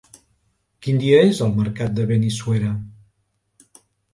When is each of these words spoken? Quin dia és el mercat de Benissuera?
Quin 0.85 1.01
dia 1.03 1.19
és 1.25 1.43
el 1.47 1.53
mercat 1.59 1.93
de 1.99 2.07
Benissuera? 2.13 2.73